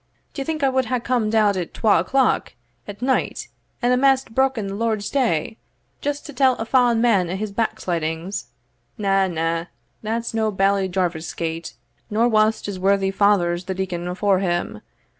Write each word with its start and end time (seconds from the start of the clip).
D'ye 0.33 0.43
think 0.43 0.63
I 0.63 0.69
wad 0.69 0.85
hae 0.85 0.99
comed 0.99 1.35
out 1.35 1.55
at 1.55 1.75
twal 1.75 1.99
o'clock 1.99 2.53
at 2.87 3.03
night, 3.03 3.49
and 3.83 3.93
amaist 3.93 4.31
broken 4.33 4.65
the 4.65 4.73
Lord's 4.73 5.11
day, 5.11 5.57
just 6.01 6.25
to 6.25 6.33
tell 6.33 6.55
a 6.55 6.65
fa'en 6.65 6.99
man 6.99 7.29
o' 7.29 7.35
his 7.35 7.51
backslidings? 7.51 8.45
Na, 8.97 9.27
na, 9.27 9.65
that's 10.01 10.33
no 10.33 10.49
Bailie 10.49 10.87
Jarvie's 10.89 11.31
gate, 11.35 11.75
nor 12.09 12.27
was't 12.27 12.65
his 12.65 12.79
worthy 12.79 13.11
father's 13.11 13.65
the 13.65 13.75
deacon 13.75 14.07
afore 14.07 14.39
him. 14.39 14.81